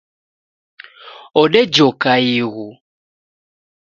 Odejoka 1.41 2.11
ighu 2.33 2.67